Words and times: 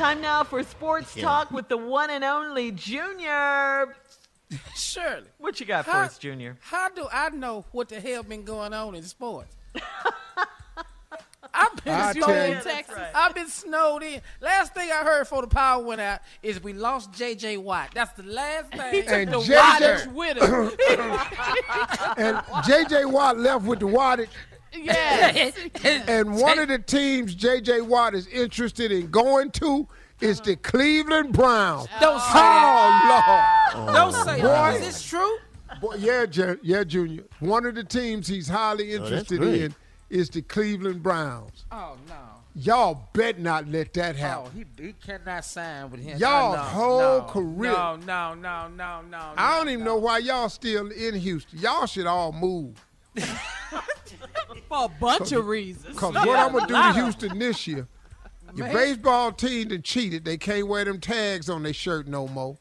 Time 0.00 0.22
now 0.22 0.44
for 0.44 0.62
sports 0.62 1.14
talk 1.14 1.50
with 1.50 1.68
the 1.68 1.76
one 1.76 2.08
and 2.08 2.24
only 2.24 2.70
Junior. 2.72 3.94
Shirley, 4.74 5.26
What 5.36 5.60
you 5.60 5.66
got 5.66 5.84
for 5.84 5.90
us, 5.90 6.16
Junior? 6.16 6.56
how 6.62 6.88
do 6.88 7.06
I 7.12 7.28
know 7.28 7.66
what 7.72 7.90
the 7.90 8.00
hell 8.00 8.22
been 8.22 8.42
going 8.44 8.72
on 8.72 8.94
in 8.94 9.02
sports? 9.02 9.54
I've 11.52 11.84
been 11.84 11.92
I'll 11.94 12.12
snowed 12.14 12.24
tell 12.28 12.44
in 12.46 12.56
you. 12.56 12.62
Texas. 12.62 12.98
I've 13.14 13.34
been 13.34 13.48
snowed 13.48 14.02
in. 14.02 14.22
Last 14.40 14.72
thing 14.72 14.88
I 14.90 15.04
heard 15.04 15.20
before 15.24 15.42
the 15.42 15.48
power 15.48 15.82
went 15.84 16.00
out 16.00 16.20
is 16.42 16.62
we 16.62 16.72
lost 16.72 17.12
J.J. 17.12 17.58
Watt. 17.58 17.90
That's 17.92 18.12
the 18.14 18.22
last 18.22 18.72
thing. 18.72 18.92
He 18.94 19.00
And 19.06 19.30
the 19.30 19.36
JJ 19.36 20.06
Wattage 20.06 20.12
with 20.14 20.38
him. 20.38 22.16
and 22.16 22.42
J.J. 22.66 23.04
Watt 23.04 23.36
left 23.38 23.66
with 23.66 23.80
the 23.80 23.86
wattage. 23.86 24.28
Yes. 24.74 25.52
And 25.84 26.36
one 26.36 26.58
of 26.58 26.68
the 26.68 26.78
teams 26.78 27.34
J.J. 27.34 27.82
Watt 27.82 28.14
is 28.14 28.26
interested 28.28 28.92
in 28.92 29.10
going 29.10 29.50
to 29.52 29.86
is 30.20 30.40
the 30.40 30.56
Cleveland 30.56 31.32
Browns. 31.32 31.88
Don't 32.00 32.20
say 32.20 32.30
Oh, 32.34 33.72
Lord. 33.74 33.94
Don't 33.94 34.14
oh, 34.14 34.24
say 34.24 34.40
Boy. 34.40 34.48
that. 34.48 34.74
Is 34.76 34.80
this 34.80 35.02
true? 35.02 35.38
Boy, 35.80 35.94
yeah, 35.98 36.26
Ju- 36.26 36.58
yeah, 36.62 36.84
Junior. 36.84 37.24
One 37.38 37.64
of 37.64 37.74
the 37.74 37.84
teams 37.84 38.26
he's 38.26 38.48
highly 38.48 38.92
oh, 38.92 38.96
interested 38.96 39.38
great. 39.38 39.62
in 39.62 39.74
is 40.10 40.28
the 40.28 40.42
Cleveland 40.42 41.02
Browns. 41.02 41.64
Oh 41.70 41.96
no. 42.08 42.14
Y'all 42.56 43.08
bet 43.12 43.38
not 43.38 43.68
let 43.68 43.92
that 43.94 44.16
oh, 44.16 44.18
happen. 44.18 44.50
Oh, 44.52 44.64
he, 44.76 44.86
he 44.86 44.92
cannot 44.94 45.44
sign 45.44 45.88
with 45.90 46.00
him. 46.00 46.18
Y'all 46.18 46.52
Oh, 46.52 46.56
no, 46.56 46.62
whole 46.62 47.18
no, 47.18 47.22
career. 47.22 47.72
No, 47.72 47.96
no, 47.96 48.34
no, 48.34 48.68
no, 48.68 49.02
no. 49.08 49.32
I 49.36 49.56
don't 49.56 49.66
no, 49.66 49.72
even 49.72 49.84
no. 49.84 49.92
know 49.92 49.98
why 49.98 50.18
y'all 50.18 50.48
still 50.48 50.90
in 50.90 51.14
Houston. 51.14 51.60
Y'all 51.60 51.86
should 51.86 52.06
all 52.06 52.32
move. 52.32 52.84
For 54.70 54.84
a 54.84 54.88
bunch 55.00 55.32
of 55.32 55.48
reasons. 55.48 55.96
Because 55.96 56.14
what 56.14 56.38
I'm 56.38 56.52
going 56.52 56.68
to 56.68 56.72
do 56.72 56.74
to 56.74 56.92
Houston 56.92 57.38
this 57.40 57.66
year, 57.66 57.88
your 58.54 58.66
Man. 58.66 58.74
baseball 58.74 59.32
team 59.32 59.66
done 59.66 59.82
cheated. 59.82 60.24
They 60.24 60.36
can't 60.36 60.68
wear 60.68 60.84
them 60.84 61.00
tags 61.00 61.50
on 61.50 61.64
their 61.64 61.72
shirt 61.72 62.06
no 62.06 62.28
more. 62.28 62.56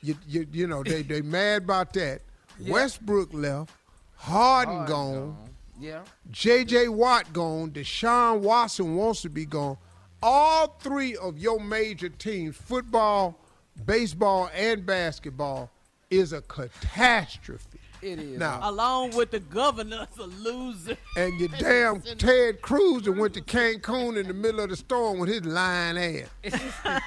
You, 0.00 0.16
you, 0.26 0.46
you 0.50 0.66
know, 0.66 0.82
they, 0.82 1.02
they 1.02 1.20
mad 1.36 1.64
about 1.64 1.92
that. 1.92 2.22
Westbrook 2.66 3.34
left. 3.34 3.70
Harden, 4.14 4.74
Harden 4.76 4.90
gone. 4.90 5.14
gone. 5.14 5.50
Yeah. 5.78 6.00
J.J. 6.30 6.88
Watt 6.88 7.30
gone. 7.34 7.70
Deshaun 7.70 8.40
Watson 8.40 8.96
wants 8.96 9.20
to 9.20 9.28
be 9.28 9.44
gone. 9.44 9.76
All 10.22 10.68
three 10.80 11.16
of 11.16 11.38
your 11.38 11.60
major 11.60 12.08
teams, 12.08 12.56
football, 12.56 13.38
baseball, 13.84 14.48
and 14.54 14.86
basketball, 14.86 15.70
is 16.08 16.32
a 16.32 16.40
catastrophe. 16.40 17.78
It 18.02 18.18
is. 18.18 18.38
Now, 18.38 18.60
Along 18.62 19.14
with 19.16 19.30
the 19.30 19.40
governor's 19.40 20.08
a 20.18 20.24
loser. 20.24 20.96
and 21.16 21.38
your 21.40 21.48
damn 21.58 22.00
Ted 22.00 22.60
Cruz 22.62 23.02
that 23.04 23.12
went 23.12 23.34
to 23.34 23.40
Cancun 23.40 24.16
in 24.18 24.26
the 24.28 24.34
middle 24.34 24.60
of 24.60 24.70
the 24.70 24.76
storm 24.76 25.18
with 25.18 25.28
his 25.28 25.44
lying 25.44 25.96
ass. 26.44 26.62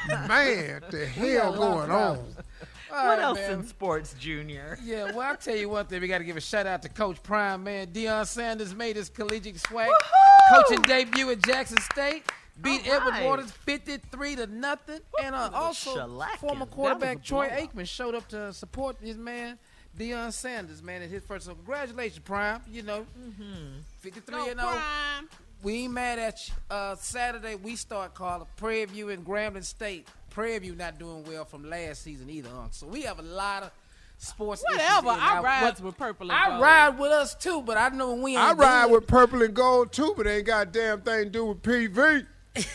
Man, 0.28 0.82
what 0.82 0.92
the 0.92 1.06
hell 1.06 1.52
got 1.52 1.58
a 1.58 1.60
lot 1.60 1.84
of 1.84 1.88
going 1.88 1.92
on? 1.92 2.18
All 2.92 3.06
What 3.08 3.18
right, 3.18 3.20
else 3.20 3.38
man. 3.38 3.52
in 3.52 3.68
sports, 3.68 4.16
Junior? 4.20 4.80
Yeah, 4.84 5.06
well, 5.12 5.22
I'll 5.22 5.38
tell 5.38 5.56
you 5.56 5.70
one 5.70 5.86
thing. 5.86 6.02
We 6.02 6.08
got 6.08 6.18
to 6.18 6.24
give 6.24 6.38
a 6.38 6.42
shout 6.42 6.66
out 6.66 6.82
to 6.82 6.90
Coach 6.90 7.22
Prime, 7.22 7.64
man. 7.64 7.88
Deion 7.88 8.26
Sanders 8.26 8.74
made 8.74 8.96
his 8.96 9.10
collegiate 9.10 9.60
swag. 9.60 9.92
Coaching 10.52 10.82
debut 10.82 11.30
at 11.30 11.44
Jackson 11.46 11.78
State. 11.92 12.24
Beat 12.62 12.88
All 12.88 12.96
Edward 12.96 13.12
right. 13.12 13.26
Waters 13.26 13.52
53 13.52 14.36
to 14.38 14.48
nothing. 14.48 15.00
And 15.24 15.36
uh, 15.36 15.50
That 15.50 15.52
was 15.54 15.86
a 15.86 15.92
also, 15.92 16.20
former 16.40 16.66
quarterback 16.66 17.24
Troy. 17.24 17.48
Aikman 17.50 17.88
showed 17.88 18.16
up 18.16 18.28
to 18.30 18.52
support 18.54 18.98
his 19.02 19.18
man, 19.18 19.60
Deion 20.00 20.32
Sanders, 20.32 20.82
man, 20.82 21.02
at 21.02 21.10
his 21.10 21.22
first. 21.24 21.46
So, 21.46 21.54
congratulations, 21.54 22.20
Prime. 22.20 22.62
You 22.72 22.84
know, 22.84 23.06
53 24.00 24.34
Go 24.36 24.50
and 24.50 24.60
0. 24.60 24.72
Prime. 24.72 25.30
We 25.62 25.74
ain't 25.84 25.94
mad 25.94 26.20
at 26.20 26.48
you. 26.48 26.54
Uh, 26.72 26.96
Saturday, 26.96 27.56
we 27.56 27.76
start 27.76 28.14
calling 28.14 28.48
Prairie 28.56 28.86
View 28.86 29.10
and 29.10 29.26
Grambling 29.26 29.66
State. 29.66 30.08
Prairie 30.30 30.58
View 30.60 30.76
not 30.76 30.98
doing 30.98 31.26
well 31.28 31.44
from 31.44 31.70
last 31.70 32.02
season 32.04 32.30
either, 32.30 32.50
huh? 32.50 32.68
So 32.72 32.88
we 32.88 33.02
have 33.02 33.20
a 33.20 33.24
lot 33.24 33.64
of 33.64 33.72
sports 34.20 34.64
issues 34.70 34.80
Whatever. 34.80 35.10
I 35.10 35.42
ride 35.42 35.80
with 35.82 35.98
purple 35.98 36.32
and 36.32 36.40
I 36.40 36.50
gold. 36.50 36.62
ride 36.62 37.00
with 37.00 37.12
us 37.12 37.36
too, 37.36 37.62
but 37.62 37.76
I 37.78 37.90
know 37.90 38.14
we 38.14 38.32
ain't. 38.32 38.40
I 38.40 38.54
ride 38.54 38.86
good. 38.86 38.94
with 38.94 39.08
purple 39.08 39.42
and 39.42 39.54
gold 39.54 39.92
too, 39.92 40.14
but 40.16 40.28
ain't 40.28 40.46
got 40.46 40.68
a 40.68 40.72
damn 40.72 41.02
thing 41.02 41.26
to 41.26 41.30
do 41.30 41.46
with 41.48 41.62
PV. 41.62 42.26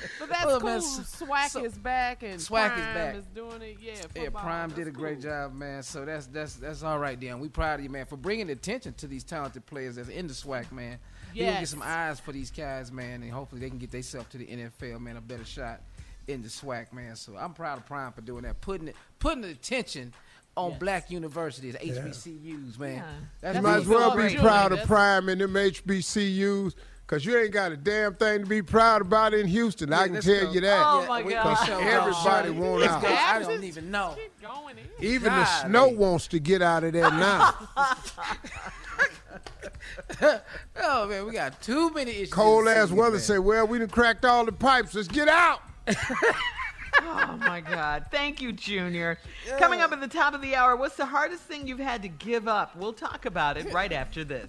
But 0.20 0.28
that's 0.28 0.44
Well, 0.46 0.60
cool. 0.60 0.68
man, 0.70 0.80
SWAC 0.80 1.48
so- 1.48 1.64
is 1.64 1.76
back 1.78 2.22
and 2.22 2.34
SWAC 2.34 2.40
is 2.40 2.48
Prime 2.48 2.94
back. 2.94 3.14
is 3.16 3.26
doing 3.26 3.62
it. 3.62 3.76
Yeah, 3.80 3.92
Yeah, 3.94 4.24
football. 4.24 4.42
Prime 4.42 4.68
did 4.70 4.80
a 4.80 4.84
That's 4.86 4.96
great 4.96 5.14
cool. 5.22 5.30
job, 5.30 5.54
man. 5.54 5.82
So 5.82 6.04
that's 6.04 6.26
that's 6.26 6.54
that's 6.54 6.82
all 6.82 6.98
right, 6.98 7.18
Dan. 7.18 7.40
We 7.40 7.48
proud 7.48 7.80
of 7.80 7.84
you, 7.84 7.90
man, 7.90 8.06
for 8.06 8.16
bringing 8.16 8.50
attention 8.50 8.94
to 8.94 9.06
these 9.06 9.24
talented 9.24 9.66
players 9.66 9.96
that's 9.96 10.08
in 10.08 10.26
the 10.26 10.34
SWAC, 10.34 10.70
man. 10.72 10.98
We 11.34 11.40
gonna 11.40 11.60
get 11.60 11.68
some 11.68 11.82
eyes 11.82 12.20
for 12.20 12.32
these 12.32 12.50
guys, 12.50 12.92
man, 12.92 13.22
and 13.22 13.30
hopefully 13.32 13.60
they 13.62 13.70
can 13.70 13.78
get 13.78 13.90
themselves 13.90 14.28
to 14.30 14.38
the 14.38 14.46
NFL, 14.46 15.00
man, 15.00 15.16
a 15.16 15.20
better 15.20 15.44
shot 15.46 15.80
in 16.28 16.42
the 16.42 16.48
SWAC, 16.48 16.92
man. 16.92 17.16
So 17.16 17.36
I'm 17.38 17.54
proud 17.54 17.78
of 17.78 17.86
Prime 17.86 18.12
for 18.12 18.20
doing 18.20 18.42
that, 18.42 18.60
putting 18.60 18.88
it, 18.88 18.96
putting 19.18 19.40
the 19.40 19.48
attention 19.48 20.12
on 20.58 20.78
black 20.78 21.10
universities, 21.10 21.74
HBCUs, 21.76 22.78
man. 22.78 23.02
That's 23.40 23.56
You 23.56 23.62
might 23.62 23.76
as 23.78 23.86
well 23.88 24.14
be 24.14 24.36
proud 24.36 24.72
of 24.72 24.82
Prime 24.86 25.30
and 25.30 25.40
them 25.40 25.54
HBCUs, 25.54 26.74
cause 27.12 27.26
you 27.26 27.36
ain't 27.36 27.52
got 27.52 27.72
a 27.72 27.76
damn 27.76 28.14
thing 28.14 28.40
to 28.40 28.46
be 28.46 28.62
proud 28.62 29.02
about 29.02 29.34
in 29.34 29.46
Houston. 29.46 29.92
I 29.92 30.08
can 30.08 30.22
tell 30.22 30.46
go. 30.46 30.52
you 30.52 30.60
that. 30.62 30.82
Oh, 30.82 31.04
my 31.06 31.22
Because 31.22 31.68
God. 31.68 31.82
Everybody 31.82 32.48
show. 32.48 32.54
want 32.54 32.80
Let's 32.80 32.92
out. 32.94 33.02
go. 33.02 33.08
I 33.08 33.38
don't 33.38 33.64
even 33.64 33.90
know. 33.90 34.16
Even 34.98 35.24
the 35.24 35.28
God, 35.28 35.66
snow 35.66 35.88
wants 35.88 36.26
to 36.28 36.38
get 36.38 36.62
out 36.62 36.84
of 36.84 36.94
there 36.94 37.10
now. 37.10 37.54
oh 40.82 41.06
man, 41.06 41.26
we 41.26 41.32
got 41.32 41.60
too 41.60 41.90
many 41.90 42.12
issues. 42.12 42.32
Cold 42.32 42.66
ass 42.66 42.90
weather 42.90 43.12
man. 43.12 43.20
say, 43.20 43.38
well, 43.38 43.66
we 43.66 43.78
done 43.78 43.88
cracked 43.88 44.24
all 44.24 44.46
the 44.46 44.52
pipes. 44.52 44.94
Let's 44.94 45.08
get 45.08 45.28
out. 45.28 45.60
oh 47.02 47.36
my 47.40 47.60
God. 47.60 48.06
Thank 48.10 48.40
you, 48.40 48.52
Junior. 48.52 49.18
Coming 49.58 49.80
up 49.80 49.92
at 49.92 50.00
the 50.00 50.08
top 50.08 50.32
of 50.32 50.40
the 50.40 50.54
hour, 50.54 50.76
what's 50.76 50.96
the 50.96 51.06
hardest 51.06 51.42
thing 51.42 51.66
you've 51.66 51.78
had 51.78 52.00
to 52.02 52.08
give 52.08 52.48
up? 52.48 52.74
We'll 52.74 52.94
talk 52.94 53.26
about 53.26 53.58
it 53.58 53.70
right 53.72 53.92
after 53.92 54.24
this. 54.24 54.48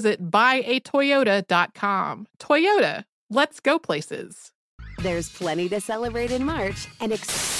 visit 0.00 0.30
buyatoyota.com. 0.30 2.26
Toyota, 2.38 3.04
let's 3.28 3.60
go 3.60 3.78
places. 3.78 4.50
There's 5.02 5.28
plenty 5.28 5.68
to 5.68 5.80
celebrate 5.80 6.30
in 6.30 6.44
March 6.44 6.88
and 7.00 7.12
ex- 7.12 7.59